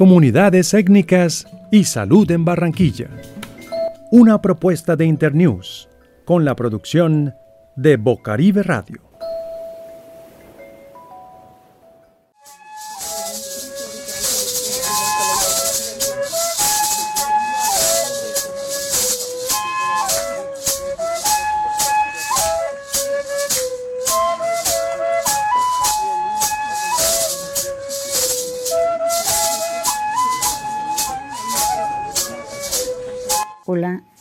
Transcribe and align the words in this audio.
comunidades 0.00 0.72
étnicas 0.72 1.46
y 1.70 1.84
salud 1.84 2.30
en 2.30 2.42
Barranquilla. 2.42 3.10
Una 4.10 4.40
propuesta 4.40 4.96
de 4.96 5.04
Internews 5.04 5.90
con 6.24 6.42
la 6.42 6.56
producción 6.56 7.34
de 7.76 7.98
Bocaribe 7.98 8.62
Radio. 8.62 9.09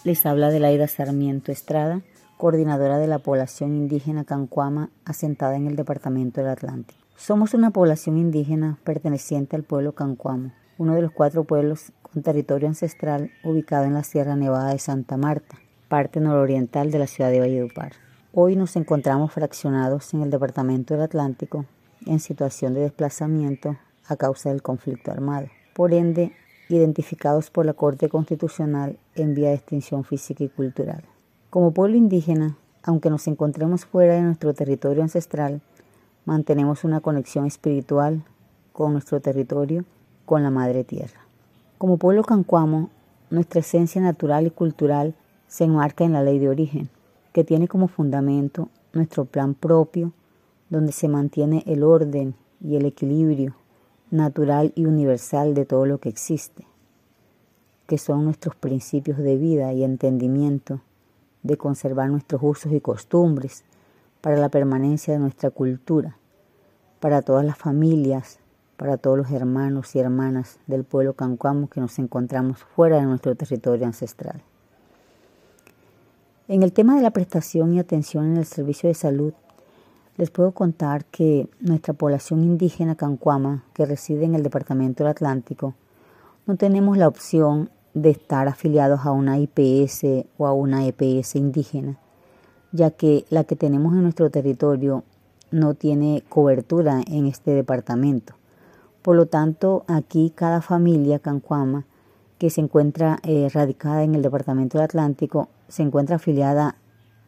Les 0.10 0.26
habla 0.26 0.50
Delaida 0.50 0.88
Sarmiento 0.88 1.52
Estrada, 1.52 2.02
coordinadora 2.36 2.98
de 2.98 3.06
la 3.06 3.20
población 3.20 3.76
indígena 3.76 4.24
Cancuama, 4.24 4.90
asentada 5.06 5.56
en 5.56 5.68
el 5.68 5.76
departamento 5.76 6.42
del 6.42 6.50
Atlántico. 6.50 7.00
Somos 7.16 7.54
una 7.54 7.70
población 7.70 8.18
indígena 8.18 8.80
perteneciente 8.84 9.56
al 9.56 9.62
pueblo 9.62 9.94
Cancuamo, 9.94 10.52
uno 10.80 10.96
de 10.96 11.04
los 11.04 11.12
cuatro 11.12 11.44
pueblos 11.44 11.92
con 12.02 12.24
territorio 12.24 12.68
ancestral 12.68 13.30
ubicado 13.44 13.86
en 13.86 13.94
la 13.94 14.04
Sierra 14.04 14.36
Nevada 14.36 14.72
de 14.72 14.80
Santa 14.80 15.16
Marta, 15.16 15.60
parte 15.90 16.20
nororiental 16.20 16.90
de 16.90 16.98
la 16.98 17.06
ciudad 17.06 17.30
de 17.30 17.42
Valledupar. 17.42 17.92
Hoy 18.34 18.56
nos 18.56 18.76
encontramos 18.78 19.32
fraccionados 19.32 20.12
en 20.16 20.24
el 20.24 20.32
departamento 20.32 20.96
del 20.96 21.04
Atlántico 21.04 21.66
en 22.08 22.20
situación 22.20 22.74
de 22.74 22.82
desplazamiento 22.82 23.78
a 24.08 24.16
causa 24.16 24.50
del 24.50 24.64
conflicto 24.64 25.12
armado. 25.12 25.50
Por 25.76 25.94
ende, 25.94 26.34
identificados 26.70 27.50
por 27.50 27.66
la 27.66 27.74
Corte 27.74 28.10
Constitucional 28.10 28.98
en 29.16 29.34
vía 29.34 29.50
de 29.50 29.56
extinción 29.56 30.04
física 30.04 30.44
y 30.44 30.50
cultural. 30.50 31.04
Como 31.50 31.72
pueblo 31.72 31.98
indígena, 31.98 32.58
aunque 32.84 33.10
nos 33.10 33.28
encontremos 33.28 33.86
fuera 33.86 34.14
de 34.14 34.22
nuestro 34.22 34.54
territorio 34.54 35.02
ancestral, 35.02 35.62
mantenemos 36.26 36.84
una 36.84 37.02
conexión 37.02 37.46
espiritual 37.46 38.24
con 38.72 38.94
nuestro 38.94 39.20
territorio, 39.20 39.84
con 40.26 40.44
la 40.44 40.52
Madre 40.52 40.84
Tierra. 40.84 41.20
Como 41.80 41.98
pueblo 41.98 42.24
cancuamo, 42.24 42.90
nuestra 43.32 43.62
esencia 43.62 44.00
natural 44.00 44.46
y 44.46 44.52
cultural 44.52 45.16
se 45.48 45.64
enmarca 45.64 46.04
en 46.04 46.14
la 46.14 46.24
ley 46.24 46.38
de 46.38 46.50
origen, 46.50 46.90
que 47.34 47.44
tiene 47.44 47.68
como 47.68 47.88
fundamento 47.88 48.70
nuestro 48.94 49.26
plan 49.26 49.56
propio, 49.56 50.14
donde 50.70 50.92
se 50.92 51.08
mantiene 51.08 51.64
el 51.66 51.84
orden 51.84 52.36
y 52.64 52.76
el 52.76 52.86
equilibrio 52.86 53.56
natural 54.12 54.72
y 54.76 54.86
universal 54.86 55.54
de 55.54 55.66
todo 55.66 55.86
lo 55.86 56.00
que 56.00 56.10
existe, 56.10 56.66
que 57.88 57.98
son 57.98 58.26
nuestros 58.26 58.56
principios 58.56 59.18
de 59.18 59.38
vida 59.38 59.74
y 59.74 59.84
entendimiento 59.84 60.82
de 61.44 61.58
conservar 61.58 62.10
nuestros 62.10 62.42
usos 62.44 62.72
y 62.74 62.82
costumbres 62.82 63.64
para 64.22 64.38
la 64.38 64.50
permanencia 64.50 65.14
de 65.14 65.20
nuestra 65.20 65.50
cultura, 65.50 66.18
para 67.00 67.22
todas 67.22 67.46
las 67.46 67.58
familias, 67.58 68.40
para 68.78 68.98
todos 68.98 69.18
los 69.18 69.32
hermanos 69.32 69.96
y 69.96 70.00
hermanas 70.00 70.60
del 70.68 70.84
pueblo 70.84 71.14
cancuamo 71.14 71.70
que 71.70 71.82
nos 71.82 72.00
encontramos 72.00 72.60
fuera 72.60 72.98
de 72.98 73.04
nuestro 73.04 73.36
territorio 73.36 73.86
ancestral. 73.86 74.42
En 76.48 76.64
el 76.64 76.74
tema 76.74 76.96
de 76.96 77.02
la 77.02 77.12
prestación 77.12 77.74
y 77.74 77.80
atención 77.80 78.26
en 78.26 78.38
el 78.38 78.46
servicio 78.46 78.90
de 78.90 78.96
salud, 78.96 79.34
les 80.20 80.32
puedo 80.32 80.52
contar 80.52 81.06
que 81.06 81.48
nuestra 81.62 81.94
población 81.94 82.44
indígena 82.44 82.96
cancuama, 82.96 83.64
que 83.74 83.86
reside 83.86 84.26
en 84.26 84.36
el 84.36 84.44
departamento 84.44 85.02
del 85.02 85.12
Atlántico, 85.12 85.76
no 86.46 86.58
tenemos 86.58 86.98
la 86.98 87.08
opción 87.08 87.70
de 87.94 88.10
estar 88.10 88.50
afiliados 88.50 89.06
a 89.06 89.14
una 89.14 89.40
IPS 89.40 90.26
o 90.38 90.46
a 90.46 90.52
una 90.52 90.86
EPS 90.86 91.38
indígena, 91.38 92.00
ya 92.74 92.92
que 92.92 93.24
la 93.30 93.46
que 93.46 93.56
tenemos 93.56 93.94
en 93.94 94.04
nuestro 94.04 94.30
territorio 94.30 95.06
no 95.52 95.74
tiene 95.74 96.26
cobertura 96.28 97.02
en 97.08 97.26
este 97.26 97.52
departamento. 97.52 98.34
Por 99.02 99.16
lo 99.16 99.28
tanto, 99.28 99.86
aquí 99.88 100.34
cada 100.36 100.62
familia 100.62 101.20
cancuama 101.20 101.86
que 102.40 102.50
se 102.50 102.60
encuentra 102.60 103.20
eh, 103.24 103.48
radicada 103.54 104.04
en 104.04 104.16
el 104.16 104.22
departamento 104.22 104.80
del 104.80 104.86
Atlántico 104.86 105.48
se 105.70 105.82
encuentra 105.82 106.18
afiliada 106.18 106.76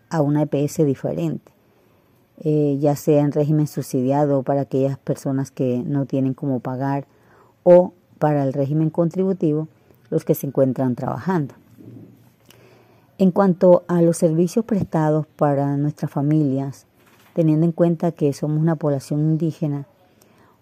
a 0.10 0.20
una 0.22 0.42
EPS 0.42 0.86
diferente. 0.86 1.51
Eh, 2.44 2.78
ya 2.80 2.96
sea 2.96 3.22
en 3.22 3.32
régimen 3.32 3.68
subsidiado 3.68 4.42
para 4.42 4.62
aquellas 4.62 4.98
personas 4.98 5.52
que 5.52 5.84
no 5.86 6.08
tienen 6.08 6.34
cómo 6.34 6.60
pagar 6.60 7.06
o 7.62 7.94
para 8.18 8.44
el 8.44 8.54
régimen 8.54 8.90
contributivo 8.90 9.68
los 10.10 10.26
que 10.26 10.34
se 10.34 10.48
encuentran 10.48 10.96
trabajando. 10.96 11.54
En 13.20 13.30
cuanto 13.30 13.84
a 13.88 14.02
los 14.02 14.18
servicios 14.18 14.66
prestados 14.66 15.28
para 15.36 15.78
nuestras 15.78 16.10
familias, 16.10 16.88
teniendo 17.36 17.68
en 17.68 17.74
cuenta 17.74 18.12
que 18.12 18.34
somos 18.34 18.60
una 18.60 18.76
población 18.76 19.20
indígena, 19.20 19.86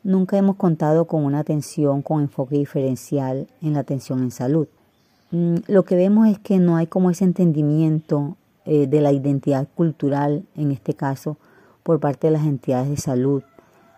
nunca 0.04 0.38
hemos 0.38 0.58
contado 0.58 1.06
con 1.06 1.24
una 1.24 1.40
atención 1.40 2.02
con 2.02 2.22
enfoque 2.22 2.58
diferencial 2.58 3.48
en 3.62 3.76
la 3.76 3.80
atención 3.80 4.22
en 4.22 4.32
salud. 4.32 4.68
Mm, 5.32 5.56
lo 5.68 5.86
que 5.86 5.96
vemos 5.96 6.28
es 6.28 6.40
que 6.40 6.60
no 6.60 6.76
hay 6.76 6.88
como 6.88 7.10
ese 7.10 7.24
entendimiento 7.24 8.36
eh, 8.66 8.88
de 8.88 9.00
la 9.00 9.14
identidad 9.14 9.70
cultural, 9.74 10.44
en 10.58 10.72
este 10.72 10.94
caso, 10.94 11.38
por 11.90 12.00
parte 12.00 12.28
de 12.28 12.34
las 12.34 12.46
entidades 12.46 12.88
de 12.88 12.98
salud 12.98 13.42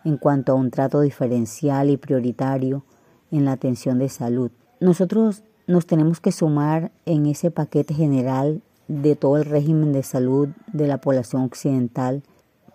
en 0.06 0.16
cuanto 0.16 0.54
a 0.54 0.56
un 0.56 0.72
trato 0.72 1.02
diferencial 1.02 1.90
y 1.90 1.98
prioritario 1.98 2.86
en 3.32 3.44
la 3.44 3.52
atención 3.52 4.00
de 4.00 4.08
salud. 4.08 4.50
Nosotros 4.80 5.44
nos 5.68 5.88
tenemos 5.88 6.22
que 6.22 6.32
sumar 6.32 6.94
en 7.06 7.26
ese 7.26 7.52
paquete 7.52 7.94
general 7.94 8.62
de 8.88 9.18
todo 9.18 9.36
el 9.36 9.44
régimen 9.44 9.92
de 9.92 10.04
salud 10.04 10.48
de 10.72 10.88
la 10.88 11.00
población 11.00 11.42
occidental 11.42 12.24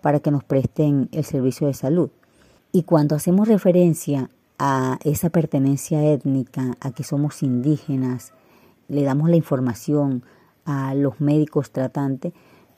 para 0.03 0.19
que 0.19 0.29
nos 0.29 0.43
presten 0.43 1.09
el 1.11 1.25
servicio 1.25 1.65
de 1.65 1.73
salud. 1.73 2.11
Y 2.71 2.83
cuando 2.83 3.15
hacemos 3.15 3.47
referencia 3.47 4.29
a 4.59 4.99
esa 5.03 5.31
pertenencia 5.31 6.05
étnica, 6.05 6.77
a 6.79 6.91
que 6.91 7.03
somos 7.03 7.41
indígenas, 7.41 8.33
le 8.87 9.01
damos 9.01 9.31
la 9.31 9.35
información 9.35 10.21
a 10.65 10.93
los 10.93 11.19
médicos 11.19 11.71
tratantes, 11.71 12.33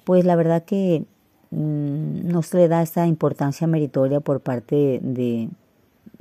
pues 0.05 0.23
la 0.23 0.37
verdad 0.37 0.63
que 0.63 1.05
no 1.51 2.41
se 2.43 2.57
le 2.57 2.67
da 2.67 2.81
esa 2.81 3.07
importancia 3.07 3.67
meritoria 3.67 4.19
por 4.19 4.41
parte 4.41 4.99
de, 5.01 5.49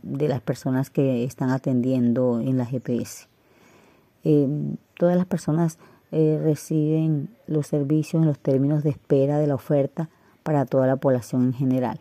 las 0.03 0.41
personas 0.41 0.91
que 0.91 1.25
están 1.25 1.50
atendiendo 1.50 2.41
en 2.41 2.56
la 2.56 2.65
GPS. 2.65 3.28
Eh, 4.25 4.49
todas 4.97 5.17
las 5.17 5.27
personas 5.27 5.78
eh, 6.11 6.41
reciben 6.43 7.28
los 7.47 7.67
servicios 7.67 8.22
en 8.22 8.28
los 8.28 8.38
términos 8.38 8.83
de 8.83 8.91
espera 8.91 9.38
de 9.38 9.47
la 9.47 9.55
oferta 9.55 10.09
para 10.43 10.65
toda 10.65 10.87
la 10.87 10.97
población 10.97 11.44
en 11.44 11.53
general. 11.53 12.00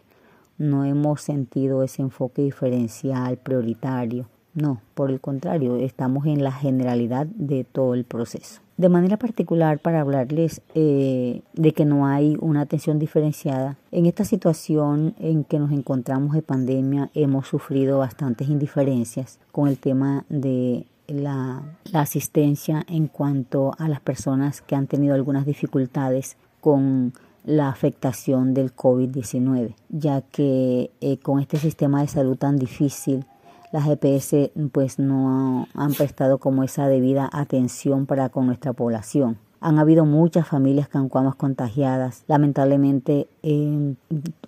No 0.58 0.86
hemos 0.86 1.22
sentido 1.22 1.84
ese 1.84 2.02
enfoque 2.02 2.42
diferencial, 2.42 3.38
prioritario. 3.38 4.28
No, 4.58 4.82
por 4.96 5.12
el 5.12 5.22
contrario, 5.22 5.78
estamos 5.78 6.26
en 6.26 6.44
la 6.44 6.52
generalidad 6.52 7.28
de 7.28 7.64
todo 7.64 7.94
el 7.94 8.04
proceso 8.04 8.62
de 8.78 8.90
manera 8.90 9.18
particular 9.18 9.80
para 9.80 10.02
hablarles 10.02 10.62
eh, 10.76 11.42
de 11.54 11.74
que 11.74 11.84
no 11.84 12.06
hay 12.06 12.38
una 12.40 12.62
atención 12.62 13.00
diferenciada. 13.00 13.76
En 13.92 14.06
esta 14.06 14.24
situación 14.24 15.16
en 15.20 15.44
que 15.44 15.60
nos 15.60 15.72
encontramos 15.72 16.34
de 16.34 16.44
pandemia 16.44 17.10
hemos 17.16 17.48
sufrido 17.48 17.98
bastantes 17.98 18.50
indiferencias 18.50 19.40
con 19.52 19.68
el 19.68 19.80
tema 19.80 20.26
de 20.30 20.86
la, 21.08 21.64
asistencia 21.94 22.86
en 22.88 23.08
cuanto 23.08 23.72
a 23.80 23.88
las 23.88 24.00
personas 24.00 24.62
que 24.62 24.76
han 24.76 24.88
tenido 24.88 25.16
algunas 25.16 25.46
dificultades 25.46 26.38
con 26.62 27.14
la 27.46 27.70
afectación 27.70 28.54
del 28.54 28.76
COVID-19, 28.76 29.74
ya 29.90 30.22
que 30.22 30.92
eh, 31.00 31.18
con 31.18 31.40
este 31.40 31.58
sistema 31.58 32.02
de 32.02 32.10
salud 32.10 32.38
tan 32.38 32.58
difícil 32.58 33.26
las 33.72 33.86
GPS 33.86 34.52
pues 34.72 35.00
no 35.00 35.68
han 35.74 35.94
prestado 35.94 36.38
como 36.38 36.64
esa 36.64 36.88
debida 36.88 37.30
atención 37.32 38.06
para 38.06 38.30
con 38.30 38.46
nuestra 38.46 38.74
población. 38.74 39.38
Han 39.60 39.80
habido 39.80 40.06
muchas 40.06 40.48
familias 40.48 40.88
cancuamas 40.88 41.36
contagiadas. 41.36 42.24
Lamentablemente 42.28 43.28
em, 43.42 43.96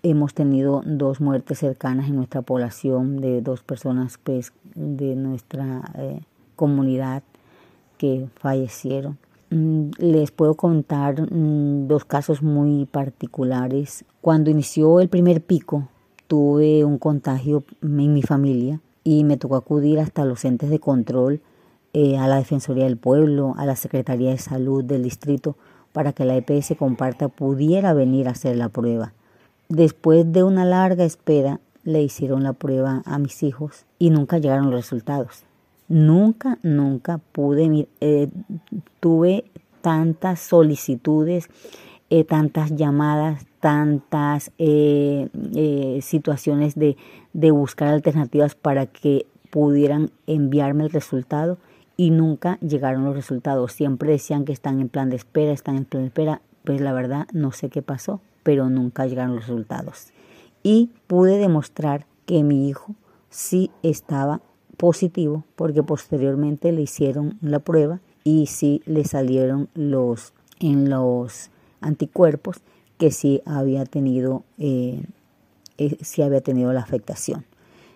hemos 0.03 0.33
tenido 0.33 0.83
dos 0.85 1.19
muertes 1.19 1.59
cercanas 1.59 2.09
en 2.09 2.15
nuestra 2.15 2.43
población 2.43 3.19
de 3.19 3.41
dos 3.41 3.63
personas 3.63 4.19
pues, 4.23 4.53
de 4.75 5.15
nuestra 5.15 5.81
eh, 5.97 6.21
comunidad 6.55 7.23
que 7.97 8.27
fallecieron. 8.35 9.17
Mm, 9.49 9.89
les 9.97 10.29
puedo 10.29 10.53
contar 10.53 11.19
mm, 11.19 11.87
dos 11.87 12.05
casos 12.05 12.43
muy 12.43 12.85
particulares. 12.85 14.05
Cuando 14.21 14.51
inició 14.51 14.99
el 14.99 15.09
primer 15.09 15.41
pico, 15.41 15.89
tuve 16.27 16.85
un 16.85 16.99
contagio 16.99 17.63
en 17.81 18.13
mi 18.13 18.21
familia 18.21 18.79
y 19.03 19.23
me 19.23 19.37
tocó 19.37 19.55
acudir 19.55 19.99
hasta 19.99 20.25
los 20.25 20.45
entes 20.45 20.69
de 20.69 20.79
control, 20.79 21.41
eh, 21.93 22.17
a 22.17 22.27
la 22.27 22.35
Defensoría 22.35 22.83
del 22.83 22.97
Pueblo, 22.97 23.55
a 23.57 23.65
la 23.65 23.75
Secretaría 23.75 24.29
de 24.29 24.37
Salud 24.37 24.83
del 24.83 25.03
distrito, 25.03 25.55
para 25.91 26.13
que 26.13 26.25
la 26.25 26.35
EPS 26.35 26.75
comparta 26.77 27.29
pudiera 27.29 27.93
venir 27.93 28.27
a 28.27 28.31
hacer 28.31 28.55
la 28.55 28.69
prueba. 28.69 29.13
Después 29.69 30.31
de 30.31 30.43
una 30.43 30.65
larga 30.65 31.03
espera, 31.03 31.59
le 31.83 32.01
hicieron 32.03 32.43
la 32.43 32.53
prueba 32.53 33.01
a 33.05 33.17
mis 33.17 33.41
hijos 33.43 33.85
y 33.97 34.09
nunca 34.09 34.37
llegaron 34.37 34.65
los 34.65 34.81
resultados. 34.81 35.43
Nunca, 35.87 36.59
nunca 36.61 37.19
pude, 37.31 37.87
eh, 38.01 38.29
tuve 38.99 39.45
tantas 39.81 40.39
solicitudes, 40.39 41.49
eh, 42.09 42.23
tantas 42.23 42.75
llamadas, 42.75 43.45
tantas 43.59 44.51
eh, 44.57 45.29
situaciones 46.01 46.75
de, 46.75 46.97
de 47.33 47.51
buscar 47.51 47.89
alternativas 47.89 48.55
para 48.55 48.85
que 48.85 49.25
pudieran 49.49 50.11
enviarme 50.27 50.85
el 50.85 50.89
resultado 50.91 51.57
y 51.97 52.11
nunca 52.11 52.57
llegaron 52.61 53.03
los 53.03 53.15
resultados. 53.15 53.73
Siempre 53.73 54.11
decían 54.11 54.45
que 54.45 54.53
están 54.53 54.79
en 54.79 54.89
plan 54.89 55.09
de 55.09 55.17
espera, 55.17 55.51
están 55.51 55.75
en 55.75 55.85
plan 55.85 56.03
de 56.03 56.07
espera. 56.07 56.41
Pues 56.63 56.81
la 56.81 56.93
verdad 56.93 57.27
no 57.33 57.51
sé 57.51 57.69
qué 57.69 57.81
pasó, 57.81 58.21
pero 58.43 58.69
nunca 58.69 59.05
llegaron 59.05 59.35
los 59.35 59.47
resultados. 59.47 60.13
Y 60.63 60.91
pude 61.07 61.37
demostrar 61.37 62.05
que 62.25 62.43
mi 62.43 62.69
hijo 62.69 62.95
sí 63.29 63.71
estaba 63.83 64.41
positivo 64.77 65.43
porque 65.55 65.83
posteriormente 65.83 66.71
le 66.71 66.81
hicieron 66.81 67.37
la 67.41 67.59
prueba 67.59 67.99
y 68.23 68.45
sí 68.45 68.81
le 68.85 69.03
salieron 69.03 69.67
los 69.73 70.33
en 70.59 70.89
los 70.89 71.51
anticuerpos 71.81 72.57
que 72.97 73.11
sí 73.11 73.41
había 73.45 73.85
tenido 73.85 74.43
eh, 74.57 75.03
eh 75.77 75.97
había 76.21 76.41
tenido 76.41 76.73
la 76.73 76.81
afectación. 76.81 77.45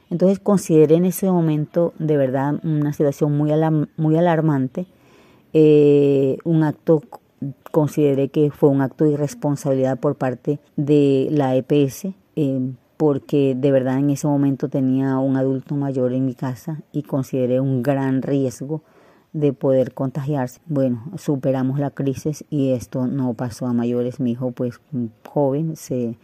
Entonces 0.10 0.40
consideré 0.40 0.96
en 0.96 1.06
ese 1.06 1.26
momento 1.26 1.94
de 1.98 2.18
verdad 2.18 2.60
una 2.64 2.94
situación 2.94 3.36
muy, 3.36 3.52
muy 3.98 4.16
alarmante, 4.16 4.86
eh, 5.54 6.38
un 6.44 6.64
acto, 6.64 7.02
consideré 7.72 8.30
que 8.30 8.52
fue 8.52 8.70
un 8.70 8.82
acto 8.82 9.06
de 9.06 9.14
irresponsabilidad 9.14 10.00
por 10.00 10.16
parte 10.16 10.60
de 10.76 11.28
la 11.32 11.56
EPS, 11.56 12.14
eh, 12.36 12.72
porque 12.98 13.56
de 13.58 13.72
verdad 13.72 13.98
en 13.98 14.12
ese 14.12 14.28
momento 14.28 14.70
tenía 14.70 15.18
un 15.18 15.36
adulto 15.36 15.76
mayor 15.76 16.14
en 16.14 16.26
mi 16.26 16.36
casa 16.36 16.82
y 16.92 17.02
consideré 17.02 17.60
un 17.60 17.82
gran 17.82 18.22
riesgo 18.22 18.84
de 19.34 19.52
poder 19.54 19.94
contagiarse. 19.94 20.62
Bueno, 20.68 21.04
superamos 21.18 21.80
la 21.80 21.90
crisis 21.90 22.46
y 22.50 22.72
esto 22.72 23.08
no 23.08 23.34
pasó 23.34 23.66
a 23.66 23.74
mayores. 23.74 24.20
Mi 24.20 24.32
hijo, 24.32 24.52
pues 24.52 24.80
joven, 25.24 25.76
se 25.76 26.18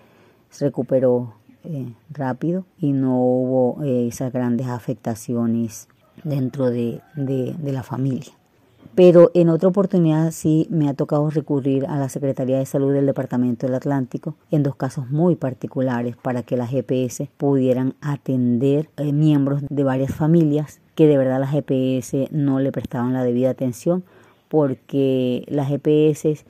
recuperó 0.59 1.33
eh, 1.65 1.93
rápido 2.09 2.65
y 2.77 2.93
no 2.93 3.21
hubo 3.21 3.83
eh, 3.83 4.07
esas 4.07 4.31
grandes 4.31 4.67
afectaciones 4.67 5.89
dentro 6.23 6.69
de, 6.69 7.01
de, 7.15 7.71
la 7.73 7.83
familia. 7.83 8.31
Pero 8.95 9.29
en 9.33 9.49
otra 9.49 9.67
oportunidad 9.67 10.31
sí 10.31 10.67
me 10.69 10.87
ha 10.87 10.93
tocado 10.93 11.29
recurrir 11.29 11.85
a 11.85 11.97
la 11.97 12.07
Secretaría 12.07 12.57
de 12.57 12.65
Salud 12.65 12.93
del 12.93 13.05
Departamento 13.05 13.67
del 13.67 13.75
Atlántico 13.75 14.35
en 14.51 14.63
dos 14.63 14.77
casos 14.77 15.09
muy 15.11 15.35
particulares 15.35 16.15
para 16.15 16.43
que 16.43 16.55
las 16.55 16.69
GPS 16.69 17.29
pudieran 17.35 17.95
atender 17.99 18.89
eh, 18.95 19.11
miembros 19.11 19.61
de 19.69 19.83
varias 19.83 20.15
familias 20.15 20.79
que 20.99 21.07
de 21.07 21.17
verdad 21.17 21.39
las 21.39 21.51
GPS 21.51 22.27
no 22.29 22.59
le 22.59 22.73
prestaban 22.73 23.13
la 23.13 23.23
debida 23.23 23.51
atención 23.51 24.03
porque 24.49 25.45
las 25.47 25.69
GPS 25.69 26.43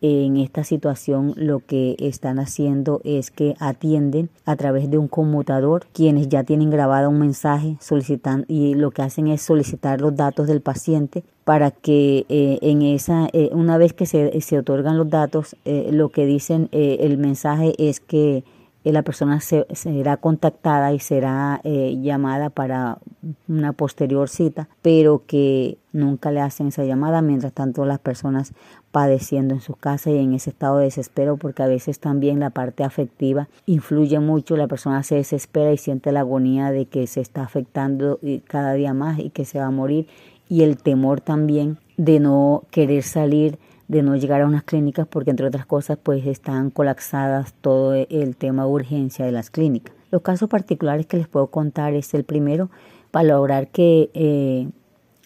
en 0.00 0.38
esta 0.38 0.64
situación 0.64 1.34
lo 1.36 1.60
que 1.60 1.94
están 2.00 2.40
haciendo 2.40 3.00
es 3.04 3.30
que 3.30 3.54
atienden 3.60 4.28
a 4.44 4.56
través 4.56 4.90
de 4.90 4.98
un 4.98 5.06
conmutador 5.06 5.86
quienes 5.92 6.28
ya 6.28 6.42
tienen 6.42 6.70
grabado 6.70 7.10
un 7.10 7.20
mensaje 7.20 7.76
solicitando 7.78 8.44
y 8.48 8.74
lo 8.74 8.90
que 8.90 9.02
hacen 9.02 9.28
es 9.28 9.40
solicitar 9.40 10.00
los 10.00 10.16
datos 10.16 10.48
del 10.48 10.62
paciente 10.62 11.22
para 11.44 11.70
que 11.70 12.26
eh, 12.28 12.58
en 12.60 12.82
esa 12.82 13.28
eh, 13.32 13.50
una 13.52 13.78
vez 13.78 13.92
que 13.92 14.06
se, 14.06 14.40
se 14.40 14.58
otorgan 14.58 14.98
los 14.98 15.10
datos 15.10 15.54
eh, 15.64 15.90
lo 15.92 16.08
que 16.08 16.26
dicen 16.26 16.68
el 16.72 17.18
mensaje 17.18 17.74
es 17.78 18.00
que 18.00 18.42
la 18.90 19.02
persona 19.02 19.40
se, 19.40 19.64
será 19.74 20.16
contactada 20.16 20.92
y 20.92 20.98
será 20.98 21.60
eh, 21.62 21.96
llamada 22.02 22.50
para 22.50 22.98
una 23.46 23.72
posterior 23.72 24.28
cita, 24.28 24.68
pero 24.82 25.22
que 25.26 25.78
nunca 25.92 26.32
le 26.32 26.40
hacen 26.40 26.68
esa 26.68 26.84
llamada, 26.84 27.22
mientras 27.22 27.52
tanto 27.52 27.84
las 27.84 28.00
personas 28.00 28.52
padeciendo 28.90 29.54
en 29.54 29.60
su 29.60 29.74
casa 29.74 30.10
y 30.10 30.18
en 30.18 30.34
ese 30.34 30.50
estado 30.50 30.78
de 30.78 30.84
desespero, 30.84 31.36
porque 31.36 31.62
a 31.62 31.68
veces 31.68 32.00
también 32.00 32.40
la 32.40 32.50
parte 32.50 32.82
afectiva 32.82 33.48
influye 33.66 34.18
mucho, 34.18 34.56
la 34.56 34.66
persona 34.66 35.02
se 35.04 35.14
desespera 35.14 35.72
y 35.72 35.78
siente 35.78 36.10
la 36.10 36.20
agonía 36.20 36.72
de 36.72 36.86
que 36.86 37.06
se 37.06 37.20
está 37.20 37.42
afectando 37.42 38.18
cada 38.48 38.72
día 38.74 38.94
más 38.94 39.18
y 39.18 39.30
que 39.30 39.44
se 39.44 39.58
va 39.58 39.66
a 39.66 39.70
morir, 39.70 40.08
y 40.48 40.62
el 40.62 40.76
temor 40.76 41.20
también 41.20 41.78
de 41.96 42.20
no 42.20 42.64
querer 42.70 43.04
salir 43.04 43.58
de 43.92 44.02
no 44.02 44.16
llegar 44.16 44.40
a 44.40 44.46
unas 44.46 44.62
clínicas 44.62 45.06
porque 45.06 45.30
entre 45.30 45.46
otras 45.46 45.66
cosas 45.66 45.98
pues 46.02 46.26
están 46.26 46.70
colapsadas 46.70 47.52
todo 47.60 47.92
el 47.94 48.36
tema 48.36 48.64
de 48.64 48.70
urgencia 48.70 49.26
de 49.26 49.32
las 49.32 49.50
clínicas. 49.50 49.94
Los 50.10 50.22
casos 50.22 50.48
particulares 50.48 51.04
que 51.06 51.18
les 51.18 51.28
puedo 51.28 51.48
contar 51.48 51.92
es 51.92 52.14
el 52.14 52.24
primero 52.24 52.70
para 53.10 53.28
lograr 53.28 53.68
que 53.68 54.10
eh, 54.14 54.66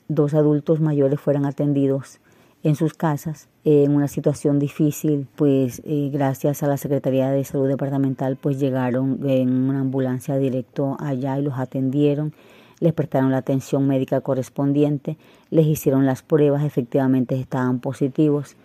dos 0.09 0.35
adultos 0.35 0.81
mayores 0.81 1.21
fueran 1.21 1.47
atendidos 1.47 2.19
en 2.65 2.75
sus 2.75 2.95
casas 2.95 3.49
en 3.63 3.95
una 3.95 4.09
situación 4.09 4.59
difícil, 4.59 5.29
pues 5.37 5.81
eh, 5.85 6.11
gracias 6.13 6.65
a 6.65 6.67
la 6.67 6.77
Secretaría 6.77 7.31
de 7.31 7.45
Salud 7.45 7.69
Departamental 7.69 8.37
pues 8.37 8.59
llegaron 8.59 9.21
en 9.29 9.53
una 9.69 9.81
ambulancia 9.81 10.37
directo 10.39 10.97
allá 10.99 11.39
y 11.39 11.43
los 11.43 11.57
atendieron 11.57 12.33
les 12.81 12.93
prestaron 12.93 13.31
la 13.31 13.39
atención 13.39 13.87
médica 13.87 14.21
correspondiente, 14.21 15.17
les 15.51 15.67
hicieron 15.67 16.07
las 16.07 16.23
pruebas, 16.23 16.65
efectivamente 16.65 17.39
estaban 17.39 17.81
positivos, 17.81 18.57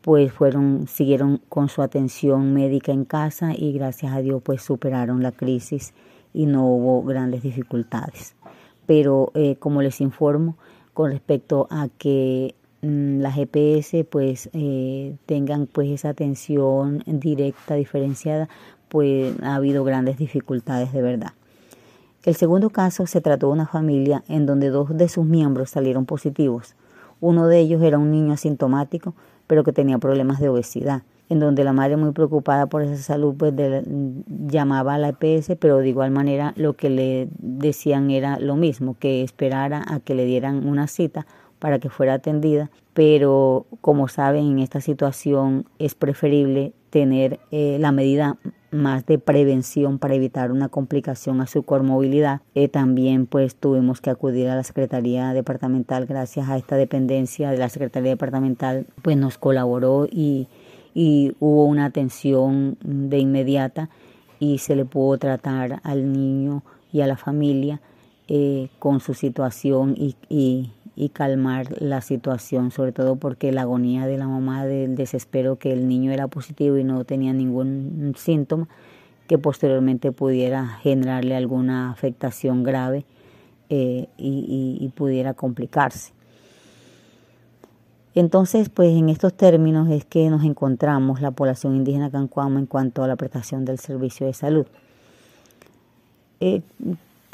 pues 0.00 0.32
fueron, 0.32 0.86
siguieron 0.88 1.40
con 1.48 1.68
su 1.68 1.82
atención 1.82 2.54
médica 2.54 2.92
en 2.92 3.04
casa 3.04 3.52
y 3.56 3.72
gracias 3.72 4.12
a 4.12 4.20
Dios 4.20 4.42
pues 4.42 4.62
superaron 4.62 5.22
la 5.22 5.32
crisis 5.32 5.92
y 6.32 6.46
no 6.46 6.66
hubo 6.66 7.02
grandes 7.02 7.42
dificultades. 7.42 8.34
Pero 8.86 9.30
eh, 9.34 9.56
como 9.56 9.82
les 9.82 10.00
informo, 10.00 10.56
con 10.94 11.10
respecto 11.10 11.68
a 11.70 11.88
que 11.88 12.54
mm, 12.82 13.20
las 13.20 13.34
GPS 13.34 14.04
pues 14.04 14.50
eh, 14.52 15.16
tengan 15.26 15.66
pues 15.66 15.90
esa 15.90 16.10
atención 16.10 17.02
directa, 17.06 17.74
diferenciada, 17.74 18.48
pues 18.88 19.34
ha 19.42 19.54
habido 19.54 19.84
grandes 19.84 20.18
dificultades 20.18 20.92
de 20.92 21.02
verdad. 21.02 21.32
El 22.22 22.34
segundo 22.34 22.68
caso 22.68 23.06
se 23.06 23.22
trató 23.22 23.46
de 23.46 23.54
una 23.54 23.66
familia 23.66 24.22
en 24.28 24.44
donde 24.44 24.68
dos 24.68 24.94
de 24.94 25.08
sus 25.08 25.24
miembros 25.24 25.70
salieron 25.70 26.04
positivos. 26.04 26.76
Uno 27.18 27.46
de 27.46 27.60
ellos 27.60 27.82
era 27.82 27.98
un 27.98 28.10
niño 28.10 28.34
asintomático, 28.34 29.14
pero 29.46 29.64
que 29.64 29.72
tenía 29.72 29.96
problemas 29.96 30.38
de 30.38 30.50
obesidad, 30.50 31.02
en 31.30 31.40
donde 31.40 31.64
la 31.64 31.72
madre 31.72 31.96
muy 31.96 32.12
preocupada 32.12 32.66
por 32.66 32.82
esa 32.82 33.02
salud 33.02 33.34
pues 33.38 33.54
llamaba 34.26 34.94
a 34.94 34.98
la 34.98 35.16
EPS, 35.18 35.52
pero 35.58 35.78
de 35.78 35.88
igual 35.88 36.10
manera 36.10 36.52
lo 36.56 36.74
que 36.74 36.90
le 36.90 37.28
decían 37.38 38.10
era 38.10 38.38
lo 38.38 38.54
mismo, 38.54 38.96
que 38.98 39.22
esperara 39.22 39.82
a 39.88 40.00
que 40.00 40.14
le 40.14 40.26
dieran 40.26 40.68
una 40.68 40.88
cita 40.88 41.26
para 41.58 41.78
que 41.78 41.88
fuera 41.88 42.14
atendida, 42.14 42.70
pero 42.92 43.64
como 43.80 44.08
saben 44.08 44.46
en 44.46 44.58
esta 44.58 44.82
situación 44.82 45.64
es 45.78 45.94
preferible 45.94 46.74
tener 46.90 47.40
eh, 47.50 47.78
la 47.80 47.92
medida 47.92 48.36
más 48.70 49.06
de 49.06 49.18
prevención 49.18 49.98
para 49.98 50.14
evitar 50.14 50.52
una 50.52 50.68
complicación 50.68 51.40
a 51.40 51.46
su 51.46 51.62
comorbilidad. 51.62 52.40
Eh, 52.54 52.68
también 52.68 53.26
pues 53.26 53.54
tuvimos 53.54 54.00
que 54.00 54.10
acudir 54.10 54.48
a 54.48 54.56
la 54.56 54.64
Secretaría 54.64 55.32
Departamental 55.32 56.06
gracias 56.06 56.48
a 56.48 56.56
esta 56.56 56.76
dependencia 56.76 57.50
de 57.50 57.58
la 57.58 57.68
Secretaría 57.68 58.10
Departamental 58.10 58.86
pues 59.02 59.16
nos 59.16 59.38
colaboró 59.38 60.06
y, 60.10 60.48
y 60.94 61.34
hubo 61.40 61.64
una 61.64 61.86
atención 61.86 62.76
de 62.82 63.18
inmediata 63.18 63.90
y 64.38 64.58
se 64.58 64.76
le 64.76 64.84
pudo 64.84 65.18
tratar 65.18 65.80
al 65.82 66.12
niño 66.12 66.62
y 66.92 67.02
a 67.02 67.06
la 67.06 67.16
familia 67.16 67.80
eh, 68.32 68.68
con 68.78 69.00
su 69.00 69.14
situación 69.14 69.94
y, 69.96 70.14
y, 70.28 70.70
y 70.96 71.10
calmar 71.10 71.80
la 71.80 72.00
situación, 72.00 72.70
sobre 72.70 72.92
todo 72.92 73.16
porque 73.16 73.52
la 73.52 73.62
agonía 73.62 74.06
de 74.06 74.18
la 74.18 74.28
mamá 74.28 74.66
del 74.66 74.96
desespero 74.96 75.56
que 75.56 75.72
el 75.72 75.88
niño 75.88 76.12
era 76.12 76.28
positivo 76.28 76.76
y 76.76 76.84
no 76.84 77.04
tenía 77.04 77.32
ningún 77.32 78.14
síntoma 78.16 78.68
que 79.30 79.38
posteriormente 79.38 80.10
pudiera 80.10 80.66
generarle 80.82 81.36
alguna 81.36 81.92
afectación 81.92 82.64
grave 82.64 83.04
eh, 83.68 84.08
y, 84.18 84.90
pudiera 84.96 85.34
complicarse. 85.34 86.12
Entonces, 88.16 88.68
pues 88.68 88.90
en 88.90 89.08
estos 89.08 89.32
términos 89.34 89.88
es 89.88 90.04
que 90.04 90.28
nos 90.28 90.42
encontramos 90.42 91.20
la 91.20 91.30
población 91.30 91.76
indígena 91.76 92.10
cancuama 92.10 92.58
en 92.58 92.66
cuanto 92.66 93.04
a 93.04 93.06
la 93.06 93.14
prestación 93.14 93.64
del 93.64 93.78
servicio 93.78 94.26
de 94.26 94.34
salud. 94.34 94.66
Eh, 96.40 96.62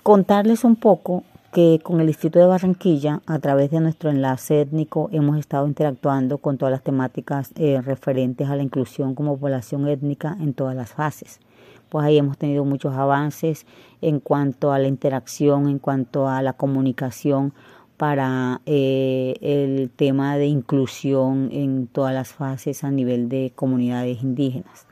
contarles 0.02 0.64
un 0.64 0.76
poco 0.76 1.25
que 1.56 1.80
con 1.82 2.02
el 2.02 2.06
Distrito 2.06 2.38
de 2.38 2.44
Barranquilla, 2.44 3.22
a 3.25 3.38
través 3.38 3.70
de 3.70 3.80
nuestro 3.80 4.10
enlace 4.10 4.60
étnico, 4.60 5.08
hemos 5.10 5.38
estado 5.38 5.66
interactuando 5.66 6.36
con 6.36 6.58
todas 6.58 6.70
las 6.70 6.82
temáticas 6.82 7.50
eh, 7.56 7.80
referentes 7.80 8.50
a 8.50 8.56
la 8.56 8.62
inclusión 8.62 9.14
como 9.14 9.38
población 9.38 9.88
étnica 9.88 10.36
en 10.38 10.52
todas 10.52 10.76
las 10.76 10.92
fases. 10.92 11.40
Pues 11.88 12.04
ahí 12.04 12.18
hemos 12.18 12.36
tenido 12.36 12.66
muchos 12.66 12.92
avances 12.92 13.64
en 14.02 14.20
cuanto 14.20 14.70
a 14.70 14.78
la 14.78 14.86
interacción, 14.86 15.70
en 15.70 15.78
cuanto 15.78 16.28
a 16.28 16.42
la 16.42 16.52
comunicación 16.52 17.54
para 17.96 18.60
eh, 18.66 19.36
el 19.40 19.88
tema 19.88 20.36
de 20.36 20.48
inclusión 20.48 21.48
en 21.52 21.86
todas 21.86 22.12
las 22.12 22.34
fases 22.34 22.84
a 22.84 22.90
nivel 22.90 23.30
de 23.30 23.54
comunidades 23.56 24.22
indígenas. 24.22 24.86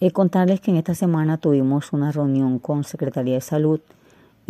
Eh, 0.00 0.10
contarles 0.10 0.60
que 0.60 0.72
en 0.72 0.78
esta 0.78 0.96
semana 0.96 1.36
tuvimos 1.36 1.92
una 1.92 2.10
reunión 2.10 2.58
con 2.58 2.82
Secretaría 2.82 3.34
de 3.34 3.40
Salud, 3.40 3.80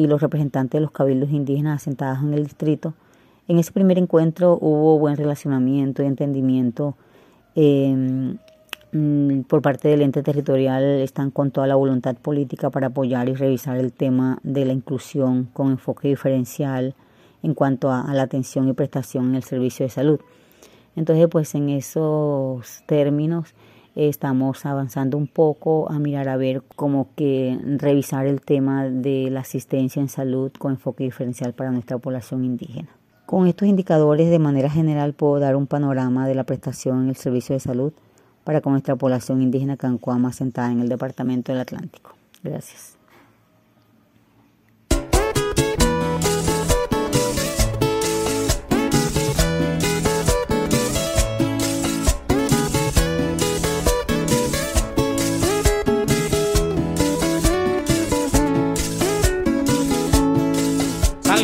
y 0.00 0.07
los 0.07 0.23
representantes 0.23 0.78
de 0.78 0.80
los 0.80 0.90
cabildos 0.90 1.30
indígenas 1.30 1.83
asentados 1.83 2.23
en 2.23 2.33
el 2.33 2.45
distrito. 2.45 2.95
En 3.49 3.59
ese 3.59 3.71
primer 3.71 3.99
encuentro 3.99 4.57
hubo 4.61 4.99
buen 4.99 5.16
relacionamiento 5.16 6.02
y 6.02 6.07
entendimiento 6.07 6.97
em, 7.54 8.38
mm, 8.92 9.42
por 9.42 9.61
parte 9.61 9.88
del 9.88 10.00
ente 10.00 10.23
territorial. 10.23 10.83
Están 10.83 11.30
con 11.30 11.50
toda 11.50 11.66
la 11.66 11.75
voluntad 11.75 12.16
política 12.16 12.71
para 12.71 12.87
apoyar 12.87 13.28
y 13.28 13.35
revisar 13.35 13.76
el 13.76 13.92
tema 13.92 14.38
de 14.42 14.64
la 14.64 14.73
inclusión 14.73 15.50
con 15.52 15.73
enfoque 15.73 16.09
diferencial 16.09 16.95
en 17.42 17.54
cuanto 17.54 17.90
a, 17.90 18.14
la 18.14 18.23
atención 18.23 18.69
y 18.69 18.73
prestación 18.73 19.30
en 19.30 19.35
el 19.35 19.42
servicio 19.42 19.85
de 19.85 19.90
salud. 19.90 20.21
Entonces, 20.97 21.28
pues 21.28 21.54
en 21.54 21.69
esos 21.69 22.83
términos 22.87 23.54
estamos 24.09 24.64
avanzando 24.64 25.16
un 25.19 25.26
poco 25.26 25.90
a 25.90 25.99
mirar 25.99 26.28
a 26.28 26.37
ver 26.37 26.62
cómo 26.76 27.09
que 27.16 27.59
revisar 27.76 28.26
el 28.26 28.40
tema 28.40 28.85
de 28.85 29.28
la 29.30 29.40
asistencia 29.40 30.00
en 30.00 30.09
salud 30.09 30.50
con 30.59 30.73
enfoque 30.73 31.04
diferencial 31.04 31.52
para 31.52 31.71
nuestra 31.71 31.99
población 31.99 32.45
indígena. 32.45 32.88
Con 33.26 33.47
estos 33.47 33.69
indicadores, 33.69 34.30
de 34.30 34.38
manera 34.38 34.71
general, 34.71 35.12
puedo 35.12 35.38
dar 35.38 35.54
un 35.54 35.66
panorama 35.66 36.26
de 36.26 36.35
la 36.35 36.45
prestación 36.45 37.02
en 37.02 37.09
el 37.11 37.16
servicio 37.16 37.54
de 37.54 37.61
salud 37.61 37.92
para 38.45 38.61
con 38.61 38.73
nuestra 38.73 38.97
población 38.97 39.42
indígena 39.42 39.76
cancuama 39.76 40.33
sentada 40.33 40.73
en 40.73 40.80
el 40.80 40.88
Departamento 40.88 41.52
del 41.52 41.61
Atlántico. 41.61 42.14
Gracias. 42.42 43.00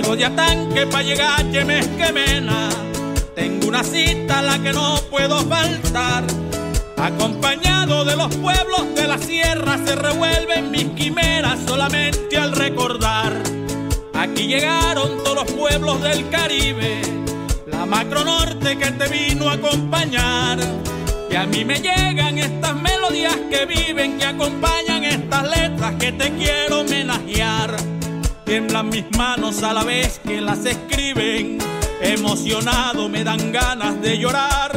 De 0.02 0.24
atanque 0.26 0.86
para 0.86 1.02
llegar 1.02 1.40
a 1.40 2.12
mena 2.12 2.68
Tengo 3.34 3.66
una 3.68 3.82
cita 3.82 4.40
a 4.40 4.42
la 4.42 4.58
que 4.62 4.72
no 4.72 5.00
puedo 5.10 5.38
faltar. 5.40 6.24
Acompañado 6.98 8.04
de 8.04 8.14
los 8.14 8.34
pueblos 8.36 8.94
de 8.94 9.08
la 9.08 9.18
sierra 9.18 9.78
se 9.84 9.96
revuelven 9.96 10.70
mis 10.70 10.84
quimeras 10.90 11.58
solamente 11.66 12.36
al 12.36 12.52
recordar. 12.52 13.32
Aquí 14.12 14.46
llegaron 14.46 15.24
todos 15.24 15.34
los 15.34 15.52
pueblos 15.52 16.02
del 16.02 16.28
Caribe, 16.28 17.00
la 17.66 17.86
macro 17.86 18.22
norte 18.24 18.76
que 18.76 18.90
te 18.92 19.08
vino 19.08 19.48
a 19.48 19.54
acompañar. 19.54 20.58
Y 21.30 21.34
a 21.36 21.46
mí 21.46 21.64
me 21.64 21.80
llegan 21.80 22.38
estas 22.38 22.74
melodías 22.76 23.36
que 23.50 23.64
viven, 23.64 24.18
que 24.18 24.26
acompañan 24.26 25.04
estas 25.04 25.42
letras 25.50 25.94
que 25.98 26.12
te 26.12 26.30
quiero 26.32 26.80
homenajear 26.80 27.95
tiemblan 28.46 28.88
mis 28.88 29.04
manos 29.16 29.62
a 29.64 29.74
la 29.74 29.82
vez 29.84 30.20
que 30.24 30.40
las 30.40 30.64
escriben. 30.64 31.58
Emocionado 32.00 33.08
me 33.08 33.24
dan 33.24 33.52
ganas 33.52 34.00
de 34.00 34.18
llorar. 34.18 34.70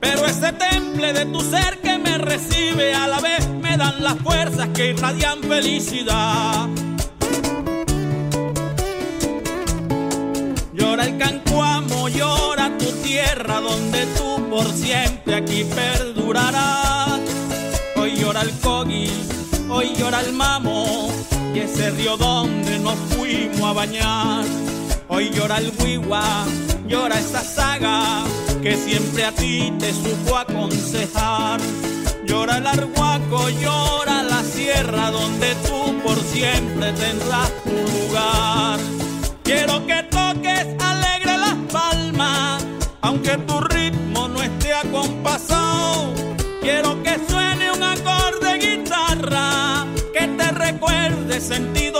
Pero 0.00 0.24
ese 0.26 0.52
temple 0.54 1.12
de 1.12 1.26
tu 1.26 1.40
ser 1.40 1.78
que 1.80 1.98
me 1.98 2.16
recibe 2.18 2.94
a 2.94 3.06
la 3.06 3.20
vez 3.20 3.46
me 3.62 3.76
dan 3.76 4.02
las 4.02 4.16
fuerzas 4.18 4.68
que 4.74 4.90
irradian 4.90 5.40
felicidad. 5.42 6.68
Llora 10.72 11.04
el 11.04 11.18
cancuamo, 11.18 12.08
llora 12.08 12.76
tu 12.78 12.90
tierra 13.02 13.60
donde 13.60 14.06
tú 14.16 14.48
por 14.48 14.66
siempre 14.72 15.34
aquí 15.34 15.64
perdurarás. 15.64 17.20
Hoy 17.96 18.16
llora 18.16 18.40
el 18.40 18.50
cogi, 18.60 19.10
hoy 19.68 19.94
llora 19.94 20.20
el 20.20 20.32
mamo 20.32 21.08
y 21.54 21.60
ese 21.60 21.90
río 21.90 22.16
donde 22.16 22.78
nos 22.78 22.96
fuimos 23.10 23.62
a 23.62 23.72
bañar. 23.72 24.44
Hoy 25.08 25.30
llora 25.30 25.58
el 25.58 25.72
huigua, 25.78 26.46
llora 26.86 27.18
esa 27.18 27.42
saga 27.42 28.24
que 28.62 28.76
siempre 28.76 29.24
a 29.24 29.32
ti 29.32 29.72
te 29.78 29.92
supo 29.92 30.36
aconsejar. 30.36 31.60
Llora 32.26 32.58
el 32.58 32.66
arhuaco, 32.66 33.48
llora 33.48 34.22
la 34.22 34.42
sierra 34.42 35.10
donde 35.10 35.54
tú 35.66 35.98
por 36.02 36.18
siempre 36.24 36.92
tendrás 36.92 37.50
tu 37.64 37.70
lugar. 37.70 38.78
Quiero 39.42 39.86
que 39.86 40.02
toques 40.10 40.66
alegre 40.78 41.38
las 41.38 41.56
palmas, 41.72 42.64
aunque 43.00 43.38
tu 43.38 43.60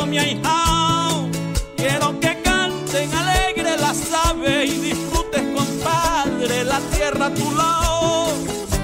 mi 0.09 0.19
ahijao. 0.19 1.29
Quiero 1.77 2.19
que 2.21 2.41
canten 2.43 3.09
alegre 3.15 3.77
las 3.79 4.01
aves 4.27 4.71
y 4.71 4.79
disfrutes, 4.81 5.43
compadre, 5.55 6.65
la 6.65 6.81
tierra 6.93 7.27
a 7.27 7.35
tu 7.35 7.51
lado. 7.53 8.33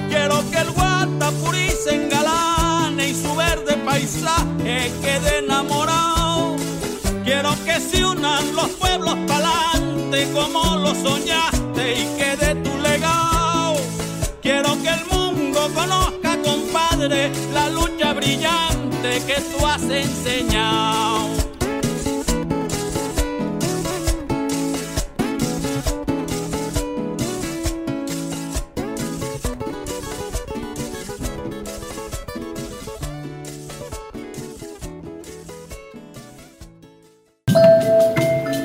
Quiero 0.09 0.37
que 0.49 0.57
el 0.57 0.71
Guatapuri 0.71 1.69
se 1.83 1.95
engalane 1.95 3.09
y 3.09 3.15
su 3.15 3.35
verde 3.35 3.73
paisaje 3.85 4.91
quede 5.01 5.39
enamorado. 5.39 6.55
Quiero 7.23 7.51
que 7.65 7.79
se 7.79 8.05
unan 8.05 8.55
los 8.55 8.69
pueblos 8.81 9.15
pa'lante 9.27 10.31
como 10.33 10.77
lo 10.77 10.93
soñaste 10.95 11.83
y 12.01 12.05
quede 12.17 12.55
tu 12.63 12.77
legado. 12.79 13.75
Quiero 14.41 14.71
que 14.83 14.89
el 14.89 15.05
mundo 15.11 15.69
conozca, 15.73 16.24
la 17.07 17.69
lucha 17.69 18.13
brillante 18.13 19.21
que 19.27 19.35
tú 19.51 19.65
has 19.65 19.83
enseñado. 19.83 21.29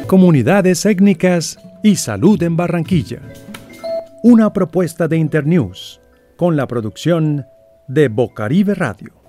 Comunidades 0.07 0.87
étnicas 0.87 1.59
y 1.83 1.97
salud 1.97 2.43
en 2.43 2.57
Barranquilla. 2.57 3.21
Una 4.23 4.53
propuesta 4.53 5.09
de 5.09 5.19
Internews 5.19 6.01
con 6.37 6.57
la 6.57 6.67
producción 6.67 7.47
de 7.93 8.09
Bocaribe 8.09 8.75
Radio. 8.75 9.20